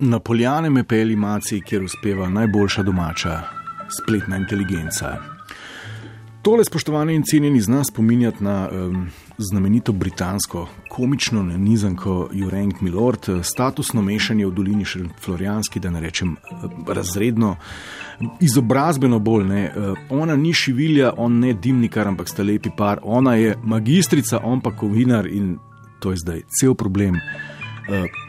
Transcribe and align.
Na 0.00 0.18
poljane 0.18 0.70
me 0.70 0.84
peli 0.84 1.16
maci, 1.16 1.60
kjer 1.60 1.82
uspeva 1.82 2.28
najboljša 2.28 2.82
domača 2.82 3.40
spletna 3.98 4.36
inteligenca. 4.36 5.16
Tole, 6.42 6.64
spoštovani 6.64 7.14
in 7.14 7.22
cenjeni, 7.30 7.60
zna 7.60 7.84
spominjati 7.84 8.44
na 8.44 8.68
um, 8.72 9.08
znamenito 9.38 9.92
britansko 9.92 10.68
komično 10.90 11.42
nizanko 11.42 12.28
Jurenk 12.32 12.80
Milord, 12.80 13.26
statusno 13.42 14.02
mešanje 14.02 14.46
v 14.46 14.50
dolini 14.50 14.84
Florijanski, 15.24 15.80
da 15.80 15.90
ne 15.90 16.00
rečem 16.00 16.36
razredno, 16.88 17.56
izobrazbeno 18.40 19.18
bolj. 19.18 19.44
Ne. 19.44 19.72
Ona 20.10 20.36
ni 20.36 20.52
šivilja, 20.52 21.12
on 21.16 21.38
ne 21.38 21.52
dimnikar, 21.52 22.08
ampak 22.08 22.28
sta 22.28 22.42
lepi 22.42 22.70
par, 22.76 23.00
ona 23.02 23.34
je 23.34 23.58
magistrica, 23.64 24.40
on 24.44 24.60
pa 24.60 24.76
kovinar 24.76 25.26
in 25.26 25.58
to 26.00 26.10
je 26.10 26.16
zdaj 26.16 26.42
cel 26.60 26.74
problem. 26.74 27.14
Uh, 27.14 28.27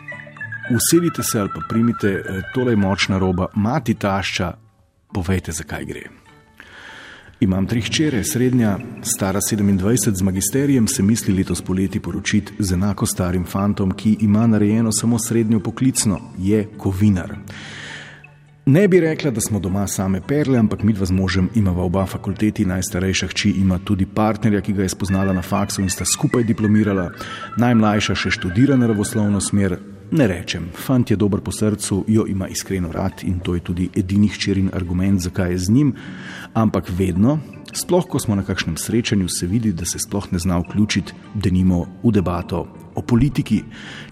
usedite 0.75 1.23
se 1.23 1.39
ali 1.39 1.49
pa 1.55 1.61
primite, 1.69 2.23
tole 2.53 2.71
je 2.71 2.75
močna 2.75 3.17
roba, 3.17 3.47
mati 3.55 3.93
tašča, 3.93 4.53
povejte, 5.13 5.51
zakaj 5.51 5.85
gre. 5.85 6.01
Imam 7.39 7.67
tri 7.67 7.81
hčere, 7.81 8.23
srednja, 8.23 8.77
stara 9.01 9.39
27, 9.39 10.15
z 10.15 10.21
magisterijem 10.21 10.87
se 10.87 11.03
misli 11.03 11.33
letos 11.33 11.61
poleti 11.61 11.99
poročiti 11.99 12.53
z 12.59 12.73
enako 12.73 13.05
starim 13.05 13.45
fantom, 13.45 13.91
ki 13.91 14.17
ima 14.21 14.47
narejeno 14.47 14.91
samo 14.91 15.19
srednjo 15.19 15.59
poklicno, 15.59 16.19
je 16.37 16.67
kovinar. 16.77 17.35
Ne 18.65 18.87
bi 18.87 18.99
rekla, 18.99 19.31
da 19.31 19.41
smo 19.41 19.59
doma 19.59 19.87
same 19.87 20.21
perle, 20.27 20.59
ampak 20.59 20.83
mi 20.83 20.93
dva 20.93 21.05
z 21.05 21.11
možem 21.11 21.49
imava 21.55 21.83
oba 21.83 22.05
fakulteti, 22.05 22.65
najstarejša 22.65 23.27
hči 23.27 23.49
ima 23.49 23.79
tudi 23.79 24.05
partnerja, 24.05 24.61
ki 24.61 24.73
ga 24.73 24.83
je 24.83 24.89
spoznala 24.89 25.33
na 25.33 25.41
faksu 25.41 25.81
in 25.81 25.89
sta 25.89 26.05
skupaj 26.05 26.43
diplomirala, 26.43 27.09
najmlajša 27.57 28.15
še 28.15 28.31
študira 28.35 28.75
naravoslovno 28.77 29.41
smer, 29.41 29.77
Ne 30.11 30.25
rečem, 30.27 30.71
fant 30.73 31.11
je 31.11 31.15
dober 31.15 31.41
po 31.45 31.51
srcu, 31.51 32.03
jo 32.07 32.23
ima 32.27 32.47
iskreno 32.47 32.91
rad 32.91 33.21
in 33.23 33.39
to 33.39 33.53
je 33.55 33.61
tudi 33.61 33.89
edini 33.95 34.27
hčerin 34.27 34.69
argument, 34.73 35.21
zakaj 35.21 35.51
je 35.51 35.57
z 35.57 35.69
njim, 35.69 35.93
ampak 36.53 36.89
vedno, 36.97 37.37
sploh 37.73 38.07
ko 38.07 38.19
smo 38.19 38.35
na 38.35 38.43
kakšnem 38.43 38.77
srečanju, 38.77 39.29
se 39.29 39.47
vidi, 39.47 39.73
da 39.73 39.85
se 39.85 39.99
sploh 39.99 40.31
ne 40.31 40.39
zna 40.39 40.59
vključiti, 40.59 41.13
da 41.33 41.49
nimo 41.49 41.85
v 42.03 42.11
debato 42.11 42.67
o 42.95 43.01
politiki. 43.01 43.63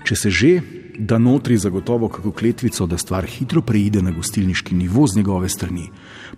Če 0.05 0.15
se 0.15 0.29
že, 0.31 0.51
da 0.97 1.17
notri 1.17 1.57
zagotovo 1.57 2.09
kako 2.09 2.31
kletvico, 2.31 2.87
da 2.87 2.97
stvar 2.97 3.25
hitro 3.25 3.61
preide 3.61 4.01
na 4.01 4.11
gostilniški 4.11 4.75
nivo 4.75 5.07
z 5.07 5.17
njegove 5.17 5.49
strani. 5.49 5.89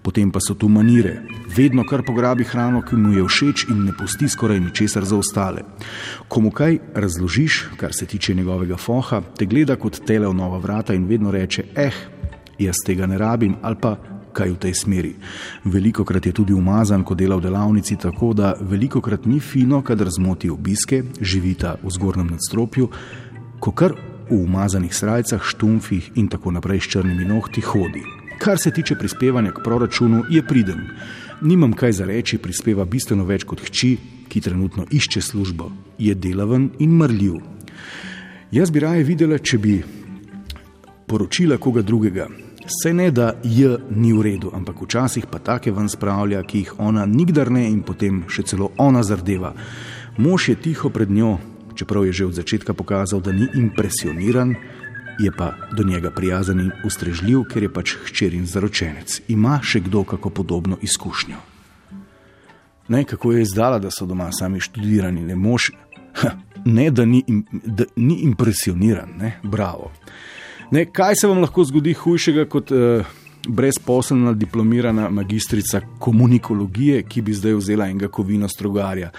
Potem 0.02 0.31
pa 0.31 0.39
so 0.39 0.53
tu 0.53 0.67
manire, 0.67 1.22
vedno 1.56 1.84
kar 1.88 2.03
pograbi 2.03 2.44
hrano, 2.44 2.81
ki 2.81 2.95
mu 2.95 3.14
je 3.14 3.23
všeč 3.23 3.66
in 3.70 3.86
ne 3.86 3.95
pusti 3.95 4.30
skoraj 4.30 4.59
ničesar 4.59 5.06
za 5.06 5.17
ostale. 5.17 5.64
Komu 6.28 6.52
kaj 6.52 6.80
razložiš, 6.95 7.64
kar 7.78 7.94
se 7.94 8.06
tiče 8.06 8.36
njegovega 8.36 8.78
foha, 8.78 9.22
te 9.38 9.45
gleda 9.45 9.76
kot 9.76 10.02
tele 10.06 10.28
v 10.28 10.36
nova 10.36 10.58
vrata 10.58 10.94
in 10.94 11.08
vedno 11.08 11.31
reče: 11.31 11.64
Eh, 11.76 11.95
jaz 12.59 12.83
tega 12.86 13.08
ne 13.08 13.17
rabim 13.17 13.56
ali 13.61 13.76
pa. 13.81 14.19
Kaj 14.34 14.50
v 14.50 14.60
tej 14.62 14.74
smeri. 14.74 15.14
Veliko 15.66 16.06
krat 16.06 16.26
je 16.26 16.32
tudi 16.32 16.54
umazan, 16.54 17.04
ko 17.04 17.16
dela 17.16 17.36
v 17.36 17.48
delavnici, 17.48 17.98
tako 17.98 18.34
da 18.34 18.54
veliko 18.62 19.02
krat 19.02 19.26
ni 19.26 19.40
fino, 19.40 19.82
kadar 19.82 20.10
zmoti 20.10 20.50
obiske, 20.50 21.04
živita 21.22 21.78
v 21.84 21.92
zgornjem 21.92 22.30
nadstropju, 22.36 22.90
ko 23.60 23.72
kar 23.72 23.96
v 24.30 24.38
umazanih 24.38 24.94
srajcah, 24.94 25.42
štumfih 25.44 26.12
in 26.16 26.30
tako 26.30 26.52
naprej 26.52 26.80
s 26.80 26.94
črnimi 26.94 27.26
nohti 27.26 27.62
hodi. 27.62 28.04
Kar 28.40 28.60
se 28.60 28.72
tiče 28.72 28.96
prispevanja 28.96 29.52
k 29.52 29.64
proračunu, 29.64 30.24
je 30.30 30.44
priden. 30.46 30.86
Nimam 31.42 31.74
kaj 31.74 31.92
za 31.92 32.06
reči, 32.06 32.38
prispeva 32.38 32.86
bistveno 32.86 33.26
več 33.26 33.44
kot 33.44 33.62
hči, 33.66 33.98
ki 34.30 34.42
trenutno 34.42 34.86
išče 34.92 35.22
službo. 35.22 35.72
Je 35.98 36.16
delaven 36.16 36.70
in 36.80 36.96
mrljiv. 36.98 37.40
Jaz 38.52 38.72
bi 38.72 38.80
raje 38.80 39.04
videla, 39.04 39.38
če 39.38 39.58
bi 39.58 39.80
poročila 41.08 41.58
koga 41.58 41.82
drugega. 41.82 42.28
Se 42.70 42.94
ne 42.94 43.12
da 43.12 43.34
J 43.44 43.78
ni 43.89 44.14
v 44.14 44.22
redu, 44.22 44.52
ampak 44.53 44.81
včasih 44.81 45.25
pa 45.25 45.39
take 45.42 45.72
ven 45.73 45.89
spravlja, 45.89 46.44
ki 46.45 46.58
jih 46.58 46.73
ona 46.78 47.06
nikdar 47.09 47.50
ne 47.50 47.66
in 47.66 47.81
potem 47.81 48.22
še 48.30 48.45
celo 48.45 48.70
ona 48.78 49.02
zardeva. 49.04 49.55
Mož 50.21 50.49
je 50.52 50.55
tiho 50.55 50.92
pred 50.94 51.10
njo, 51.10 51.39
čeprav 51.73 52.05
je 52.05 52.14
že 52.14 52.26
od 52.30 52.38
začetka 52.38 52.73
pokazal, 52.77 53.26
da 53.26 53.33
ni 53.33 53.49
impresioniran, 53.58 54.54
je 55.20 55.32
pa 55.33 55.55
do 55.73 55.83
njega 55.83 56.11
prijazen 56.14 56.60
in 56.60 56.71
ustrežljiv, 56.86 57.48
ker 57.49 57.66
je 57.66 57.73
pač 57.73 57.98
hčerin 58.05 58.45
zaročenec. 58.45 59.21
Ima 59.27 59.60
še 59.65 59.82
kdo 59.89 60.04
kako 60.04 60.30
podobno 60.30 60.77
izkušnjo? 60.82 61.42
Ne, 62.89 63.04
kako 63.04 63.33
je 63.33 63.42
izdala, 63.42 63.80
da 63.80 63.89
so 63.92 64.05
doma 64.05 64.30
sami 64.32 64.61
študirani, 64.61 65.26
ne 65.26 65.36
mož, 65.36 65.71
ha, 66.21 66.38
ne 66.65 66.92
da 66.92 67.05
ni, 67.05 67.23
da 67.65 67.89
ni 67.95 68.21
impresioniran, 68.30 69.17
ne, 69.17 69.39
bravo. 69.44 69.89
Ne, 70.72 70.86
kaj 70.86 71.16
se 71.16 71.28
vam 71.28 71.40
lahko 71.42 71.64
zgodi 71.66 71.96
hujšega 71.98 72.44
kot 72.46 72.72
uh, 72.72 73.06
brezposelna 73.48 74.36
diplomirana 74.38 75.10
magistrica 75.10 75.82
komunikologije, 76.00 77.02
ki 77.10 77.22
bi 77.22 77.34
zdaj 77.34 77.56
vzela 77.58 77.88
enega 77.90 78.08
kovino 78.08 78.48
strogarja? 78.48 79.10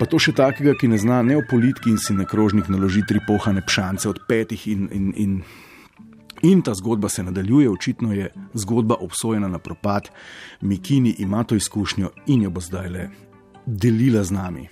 Pa 0.00 0.08
to 0.10 0.18
še 0.18 0.34
takega, 0.34 0.74
ki 0.74 0.90
ne 0.90 0.98
zna 0.98 1.20
ne 1.22 1.36
o 1.38 1.44
politiki 1.46 1.92
in 1.92 2.00
si 2.02 2.16
na 2.16 2.26
krožnik 2.26 2.66
naloži 2.72 3.04
tri 3.06 3.22
pohane 3.26 3.62
pšance 3.62 4.08
od 4.10 4.18
petih, 4.26 4.66
in, 4.72 4.88
in, 4.90 5.12
in, 5.16 5.38
in 6.50 6.66
ta 6.66 6.74
zgodba 6.74 7.08
se 7.08 7.22
nadaljuje. 7.22 7.70
Očitno 7.70 8.10
je 8.16 8.32
zgodba 8.58 8.98
obsojena 8.98 9.48
na 9.48 9.62
propad, 9.62 10.10
Mikini 10.60 11.14
ima 11.18 11.44
to 11.44 11.54
izkušnjo 11.54 12.10
in 12.26 12.48
jo 12.48 12.50
bo 12.50 12.60
zdaj 12.60 12.90
le 12.90 13.08
delila 13.66 14.24
z 14.24 14.34
nami 14.34 14.68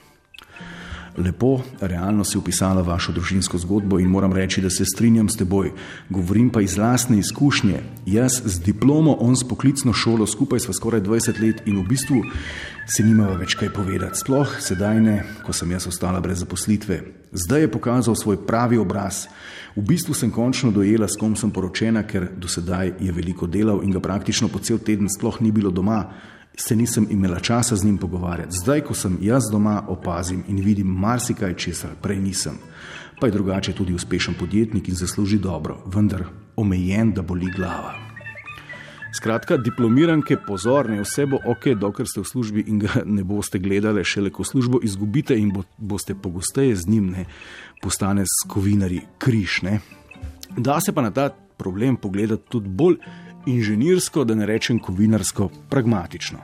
lepo, 1.19 1.61
realno 1.81 2.25
si 2.25 2.39
opisala 2.39 2.83
vašo 2.83 3.13
družinsko 3.13 3.59
zgodbo 3.59 3.99
in 3.99 4.09
moram 4.09 4.33
reči, 4.33 4.63
da 4.63 4.71
se 4.71 4.85
strinjam 4.85 5.29
s 5.29 5.37
teboj. 5.37 5.73
Govorim 6.09 6.51
pa 6.51 6.61
iz 6.61 6.77
lastne 6.79 7.19
izkušnje. 7.19 7.83
Jaz 8.07 8.41
z 8.45 8.61
diplomo, 8.65 9.17
on 9.21 9.37
s 9.37 9.45
poklicno 9.49 9.93
šolo, 9.93 10.27
skupaj 10.27 10.61
sva 10.61 10.75
skoraj 10.75 11.01
20 11.01 11.41
let 11.43 11.63
in 11.67 11.79
v 11.79 11.85
bistvu 11.89 12.23
se 12.89 13.05
nimava 13.05 13.37
več 13.37 13.55
kaj 13.59 13.73
povedati. 13.75 14.19
Sploh 14.19 14.57
sedaj 14.61 15.01
ne, 15.01 15.17
ko 15.45 15.53
sem 15.53 15.71
jaz 15.71 15.87
ostala 15.91 16.21
brez 16.21 16.41
zaposlitve. 16.41 17.03
Zdaj 17.33 17.67
je 17.67 17.73
pokazal 17.73 18.17
svoj 18.17 18.41
pravi 18.47 18.79
obraz. 18.79 19.27
V 19.77 19.85
bistvu 19.85 20.15
sem 20.15 20.31
končno 20.33 20.71
dojela, 20.73 21.09
s 21.09 21.21
kom 21.21 21.37
sem 21.37 21.51
poročena, 21.53 22.03
ker 22.09 22.31
do 22.37 22.49
sedaj 22.49 22.95
je 23.01 23.13
veliko 23.13 23.47
delal 23.47 23.85
in 23.85 23.93
ga 23.93 24.01
praktično 24.01 24.49
po 24.49 24.59
cel 24.59 24.79
teden 24.79 25.11
sploh 25.13 25.41
ni 25.41 25.53
bilo 25.53 25.71
doma 25.71 26.07
se 26.61 26.77
nisem 26.77 27.07
imela 27.11 27.41
časa 27.41 27.77
z 27.77 27.85
njim 27.85 27.99
pogovarjati. 27.99 28.57
Zdaj, 28.63 28.81
ko 28.81 28.95
sem 28.95 29.19
jaz 29.21 29.43
doma, 29.53 29.85
opazim 29.89 30.43
in 30.49 30.61
vidim 30.65 30.87
marsikaj, 30.87 31.55
česar 31.55 31.91
prej 32.03 32.19
nisem. 32.19 32.59
Pa 33.21 33.27
je 33.27 33.33
drugače 33.33 33.73
tudi 33.73 33.95
uspešen 33.95 34.35
podjetnik 34.39 34.89
in 34.89 34.95
zasluži 34.95 35.39
dobro, 35.39 35.79
vendar 35.87 36.25
omejen, 36.57 37.13
da 37.13 37.23
boli 37.23 37.51
glava. 37.57 37.95
Skratka, 39.17 39.57
diplomiranke, 39.57 40.37
pozorne, 40.47 41.01
vse 41.03 41.27
bo 41.27 41.39
ok, 41.47 41.73
dokler 41.81 42.09
ste 42.09 42.21
v 42.21 42.29
službi 42.29 42.65
in 42.67 42.79
ga 42.79 43.03
ne 43.07 43.25
boste 43.25 43.59
gledali, 43.59 44.05
šele 44.05 44.31
ko 44.31 44.45
službo 44.45 44.81
izgubite 44.83 45.39
in 45.39 45.53
bo, 45.53 45.63
boste 45.79 46.15
pogosteje 46.15 46.77
z 46.77 46.89
njim, 46.89 47.07
ne 47.11 47.25
postane 47.83 48.25
skovinari 48.43 49.01
krišne. 49.19 49.81
Da 50.57 50.81
se 50.81 50.93
pa 50.93 51.03
na 51.03 51.11
ta 51.11 51.31
problem 51.59 51.97
pogledati 51.97 52.43
tudi 52.49 52.69
bolj 52.69 52.99
inženirsko, 53.47 54.25
da 54.25 54.35
ne 54.35 54.47
rečem 54.47 54.79
kovinarsko, 54.79 55.51
pragmatično. 55.71 56.39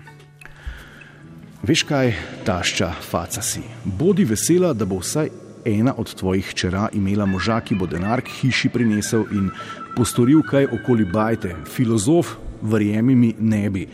Veš 1.62 1.82
kaj, 1.88 2.12
tašča, 2.44 2.90
faca 3.10 3.42
si. 3.42 3.62
Bodi 3.84 4.24
vesela, 4.24 4.72
da 4.72 4.84
bo 4.84 4.98
vsaj 5.00 5.30
ena 5.64 5.94
od 5.96 6.14
tvojih 6.14 6.54
čera 6.54 6.88
imela 6.92 7.26
moža, 7.26 7.60
ki 7.60 7.74
bo 7.74 7.86
denar 7.86 8.20
k 8.20 8.28
hiši 8.40 8.68
prinesel 8.68 9.24
in 9.32 9.48
postoril 9.96 10.42
kaj 10.44 10.66
okoli 10.76 11.04
bajte. 11.04 11.54
Filozof, 11.64 12.36
verjemi 12.62 13.14
mi, 13.14 13.34
ne 13.38 13.70
bi. 13.70 13.86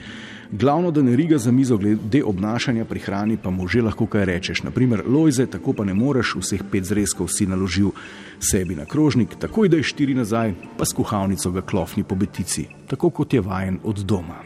Glavno, 0.53 0.91
da 0.91 1.03
ne 1.03 1.17
riga 1.17 1.39
za 1.39 1.53
mizo 1.53 1.77
glede 1.77 2.25
obnašanja 2.25 2.85
pri 2.85 3.01
hrani, 3.01 3.37
pa 3.37 3.51
mu 3.51 3.69
že 3.69 3.83
lahko 3.83 4.07
kaj 4.07 4.25
rečeš. 4.25 4.63
Naprimer, 4.63 5.03
lojze, 5.07 5.47
tako 5.47 5.73
pa 5.73 5.85
ne 5.85 5.95
moreš 5.95 6.35
vseh 6.41 6.65
pet 6.73 6.85
zrezkov 6.85 7.29
si 7.31 7.47
naložil 7.47 7.93
sebi 8.41 8.75
na 8.75 8.85
krožnik, 8.85 9.39
takoj 9.39 9.69
da 9.69 9.77
je 9.77 9.87
štiri 9.87 10.15
nazaj, 10.15 10.55
pa 10.79 10.85
s 10.85 10.93
kuhalnico 10.93 11.51
ga 11.51 11.63
klofni 11.63 12.03
po 12.03 12.15
betici, 12.15 12.67
tako 12.91 13.11
kot 13.11 13.35
je 13.35 13.41
vajen 13.41 13.79
od 13.85 14.03
doma. 14.03 14.43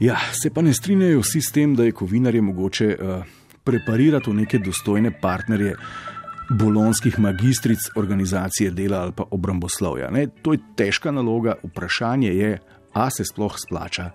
Ja, 0.00 0.18
se 0.42 0.50
pa 0.50 0.62
ne 0.62 0.74
strinjajo 0.74 1.24
vsi 1.24 1.40
s 1.40 1.52
tem, 1.52 1.74
da 1.74 1.84
je 1.84 1.92
kovinarje 1.92 2.42
mogoče 2.42 2.96
uh, 3.00 3.24
preparirati 3.64 4.30
v 4.30 4.34
neke 4.34 4.58
dostojne 4.58 5.10
partnerje 5.20 5.76
bolonskih 6.50 7.18
magistric 7.18 7.78
organizacije 7.96 8.70
dela 8.70 9.00
ali 9.00 9.12
pa 9.16 9.24
obramboslovja. 9.30 10.10
Ne, 10.10 10.26
to 10.42 10.52
je 10.52 10.60
težka 10.76 11.10
naloga, 11.10 11.56
vprašanje 11.64 12.34
je, 12.34 12.58
a 12.92 13.10
se 13.10 13.24
sploh 13.24 13.56
splača 13.56 14.10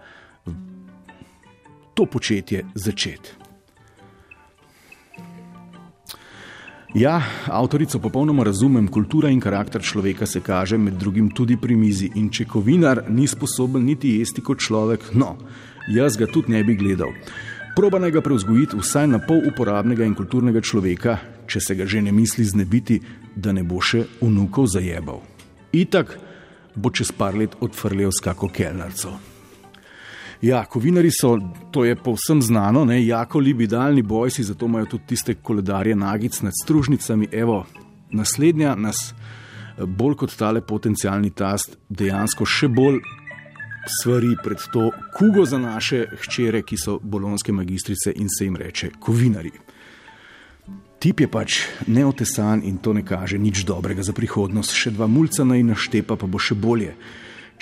to 1.93 2.05
početje 2.05 2.65
začeti. 2.75 3.43
Ja, 6.93 7.21
avtorico 7.47 7.99
popolnoma 7.99 8.43
razumem, 8.43 8.87
kultura 8.87 9.29
in 9.29 9.39
karakter 9.41 9.81
človeka 9.81 10.25
se 10.25 10.41
kaže 10.41 10.77
med 10.77 10.93
drugim 10.93 11.29
tudi 11.29 11.57
pri 11.57 11.75
mizi. 11.75 12.11
In 12.15 12.29
če 12.29 12.45
kovinar 12.45 13.03
ni 13.09 13.25
sposoben 13.27 13.81
niti 13.85 14.11
jesti 14.19 14.41
kot 14.45 14.61
človek, 14.61 15.09
no, 15.17 15.33
jaz 15.89 16.17
ga 16.21 16.29
tudi 16.29 16.53
ne 16.53 16.61
bi 16.63 16.77
gledal. 16.77 17.09
Proba 17.73 17.97
naj 17.97 18.13
ga 18.13 18.21
preuzgojiti 18.21 18.77
vsaj 18.77 19.09
na 19.09 19.17
pol 19.17 19.41
uporabnega 19.49 20.05
in 20.05 20.13
kulturnega 20.13 20.61
človeka, 20.61 21.17
če 21.49 21.65
se 21.65 21.75
ga 21.75 21.89
že 21.89 22.05
ne 22.05 22.13
misli 22.13 22.45
znebiti, 22.45 23.01
da 23.35 23.57
ne 23.57 23.65
bo 23.65 23.81
še 23.81 24.05
vnukov 24.21 24.69
zajebal. 24.69 25.25
Itak 25.73 26.19
bo 26.75 26.93
čez 26.93 27.09
par 27.09 27.33
let 27.33 27.57
odfrlel 27.57 28.13
s 28.13 28.21
kako 28.21 28.53
kelnarco. 28.53 29.32
Ja, 30.43 30.65
kovinari 30.65 31.07
so, 31.11 31.37
to 31.71 31.85
je 31.85 31.95
povsem 31.95 32.41
znano, 32.41 32.85
ne, 32.85 33.05
jako 33.05 33.39
libidalni 33.39 34.01
bojci, 34.01 34.43
zato 34.43 34.65
imajo 34.65 34.85
tudi 34.85 35.03
tiste 35.07 35.33
koledarje 35.33 35.95
nagic 35.95 36.41
nad 36.41 36.51
stružnicami. 36.63 37.27
Evo, 37.31 37.65
naslednja 38.11 38.75
nas 38.75 39.13
bolj 39.77 40.15
kot 40.15 40.35
tale 40.35 40.61
potencijalni 40.61 41.31
tast 41.31 41.77
dejansko 41.89 42.45
še 42.45 42.67
bolj 42.67 42.99
stvari 43.87 44.35
pred 44.43 44.67
to 44.73 44.89
kugo 45.15 45.45
za 45.45 45.57
naše 45.57 46.05
hčere, 46.25 46.61
ki 46.61 46.77
so 46.77 46.99
bolonske 46.99 47.51
magistrice 47.51 48.11
in 48.15 48.27
se 48.29 48.45
jim 48.45 48.59
reče 48.59 48.91
kovinari. 48.99 49.51
Tip 50.99 51.19
je 51.19 51.27
pač 51.27 51.61
neotesan 51.87 52.61
in 52.63 52.77
to 52.83 52.93
ne 52.93 53.05
kaže 53.05 53.39
nič 53.39 53.63
dobrega 53.63 54.03
za 54.03 54.11
prihodnost, 54.11 54.75
še 54.75 54.91
dva 54.91 55.07
mulca 55.07 55.43
naj 55.43 55.63
naštepa, 55.63 56.15
pa 56.15 56.27
bo 56.27 56.39
še 56.39 56.55
bolje. 56.55 56.95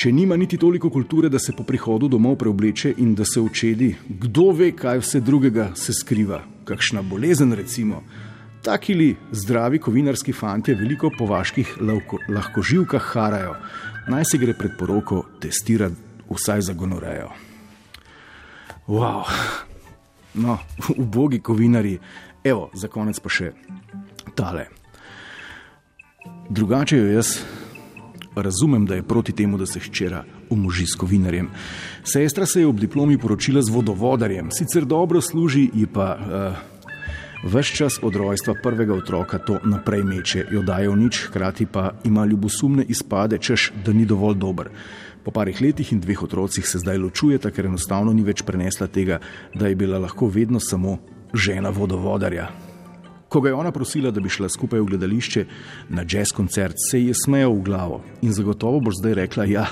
Če 0.01 0.09
nima 0.09 0.33
niti 0.33 0.57
toliko 0.57 0.89
kulture, 0.89 1.29
da 1.29 1.37
se 1.37 1.53
po 1.53 1.61
prihodu 1.61 2.07
domov 2.09 2.39
preobleče 2.41 2.95
in 3.03 3.11
da 3.13 3.25
se 3.25 3.37
učedi, 3.37 3.91
kdo 4.23 4.47
ve, 4.57 4.71
kaj 4.73 4.97
vse 5.03 5.21
drugega 5.21 5.67
se 5.77 5.93
skriva, 5.93 6.39
kakšna 6.65 7.03
bolezen 7.05 7.53
recimo. 7.53 7.99
Taki 8.65 8.95
li 8.97 9.11
zdravi 9.43 9.77
kovinarski 9.77 10.33
fanti 10.33 10.73
veliko 10.73 11.11
po 11.13 11.29
vaških 11.29 11.75
lahko 12.33 12.65
živkah 12.65 13.11
harajo, 13.13 13.53
naj 14.09 14.25
se 14.31 14.41
gre 14.41 14.57
pred 14.57 14.73
poroko 14.79 15.21
testirati 15.37 16.25
vsaj 16.33 16.65
za 16.71 16.73
gonorejo. 16.73 17.29
Wow. 18.89 19.29
No, 20.33 20.57
ubogi 21.05 21.45
kovinari, 21.45 21.99
evo, 22.43 22.71
za 22.73 22.89
konec 22.89 23.21
pa 23.21 23.29
še 23.29 23.53
tale. 24.33 24.65
Drugače 26.49 26.97
jo 26.97 27.17
jaz 27.19 27.37
razumem, 28.35 28.85
da 28.85 28.95
je 28.95 29.03
proti 29.03 29.31
temu, 29.31 29.57
da 29.57 29.65
se 29.65 29.79
hčera 29.79 30.23
umoži 30.49 30.85
s 30.85 30.95
kovinarjem. 30.95 31.49
Sestra 32.03 32.45
se 32.45 32.59
je 32.59 32.67
ob 32.67 32.79
diplomi 32.79 33.17
poročila 33.17 33.61
z 33.61 33.69
vodovodarjem, 33.69 34.51
sicer 34.51 34.85
dobro 34.85 35.21
služi, 35.21 35.69
ji 35.73 35.87
pa 35.87 36.17
uh, 36.17 37.51
ves 37.53 37.67
čas 37.67 37.99
od 38.01 38.15
rojstva 38.15 38.55
prvega 38.63 38.93
otroka 38.93 39.37
to 39.37 39.59
naprej 39.63 40.03
meče, 40.03 40.45
jo 40.51 40.61
daje 40.61 40.89
v 40.89 40.97
nič, 40.97 41.25
hkrati 41.27 41.65
pa 41.65 41.91
ima 42.03 42.25
ljubosumne 42.25 42.85
izpade, 42.87 43.37
češ 43.37 43.71
da 43.85 43.93
ni 43.93 44.05
dovolj 44.05 44.35
dober. 44.35 44.69
Po 45.23 45.31
parih 45.31 45.61
letih 45.61 45.91
in 45.93 45.99
dveh 45.99 46.23
otrocih 46.23 46.67
se 46.67 46.79
zdaj 46.79 46.97
ločujeta, 46.97 47.51
ker 47.51 47.65
enostavno 47.65 48.13
ni 48.13 48.23
več 48.25 48.41
prenesla 48.41 48.87
tega, 48.87 49.19
da 49.53 49.67
je 49.67 49.75
bila 49.75 49.99
lahko 49.99 50.27
vedno 50.27 50.59
samo 50.59 50.97
žena 51.33 51.69
vodovodarja. 51.69 52.70
Ko 53.31 53.39
ga 53.41 53.49
je 53.49 53.55
ona 53.55 53.71
prosila, 53.71 54.11
da 54.11 54.19
bi 54.19 54.29
šla 54.29 54.49
skupaj 54.51 54.81
v 54.81 54.85
gledališče 54.89 55.45
na 55.95 56.03
jazz 56.03 56.33
koncert, 56.35 56.75
se 56.89 56.99
ji 56.99 57.07
je 57.07 57.13
smejal 57.15 57.53
v 57.55 57.61
glavo 57.63 58.01
in 58.21 58.33
zagotovo 58.35 58.81
bo 58.83 58.91
zdaj 58.91 59.13
rekla: 59.21 59.45
Ja, 59.47 59.65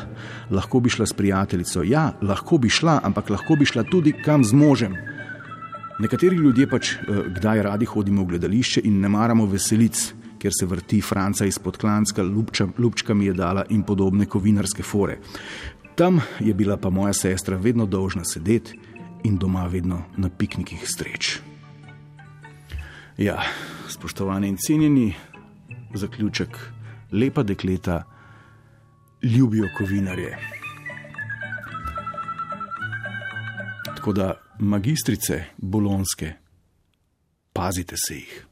lahko 0.49 0.79
bi 0.79 0.89
šla 0.89 1.05
s 1.05 1.13
prijateljico, 1.13 1.83
ja, 1.83 2.13
lahko 2.21 2.57
bi 2.57 2.69
šla, 2.69 3.01
ampak 3.03 3.29
lahko 3.29 3.57
bi 3.59 3.67
šla 3.67 3.83
tudi 3.91 4.13
kam 4.15 4.45
z 4.47 4.55
možem. 4.55 4.95
Nekateri 5.99 6.39
ljudje 6.39 6.69
pač 6.71 6.93
eh, 6.93 7.19
kdaj 7.35 7.63
radi 7.67 7.85
hodimo 7.85 8.23
v 8.23 8.31
gledališče 8.31 8.85
in 8.87 9.01
ne 9.03 9.11
maramo 9.11 9.45
veselic, 9.45 10.05
kjer 10.39 10.55
se 10.55 10.65
vrti 10.65 11.01
Franca 11.01 11.45
izpod 11.45 11.77
Klanska, 11.77 12.23
Lubča, 12.23 12.69
Lubčka 12.77 13.13
mi 13.13 13.25
je 13.25 13.33
dala 13.33 13.65
in 13.69 13.83
podobne 13.83 14.25
kovinarske 14.25 14.83
fore. 14.83 15.19
Tam 15.99 16.21
je 16.39 16.53
bila 16.53 16.77
pa 16.77 16.89
moja 16.89 17.13
sestra 17.13 17.57
vedno 17.57 17.85
dolžna 17.85 18.23
sedeti 18.23 18.79
in 19.23 19.35
doma 19.37 19.67
vedno 19.67 20.03
na 20.17 20.29
piknikih 20.29 20.87
streč. 20.87 21.48
Ja, 23.19 23.41
spoštovani 23.89 24.47
in 24.47 24.57
cenjeni, 24.57 25.15
zaključek, 25.93 26.57
lepa 27.11 27.43
dekleta 27.43 28.03
ljubijo 29.23 29.67
kovinarje. 29.77 30.37
Tako 33.95 34.13
da, 34.13 34.33
magistrice 34.59 35.43
bolonske, 35.57 36.33
pazite 37.53 37.95
se 37.97 38.15
jih. 38.15 38.48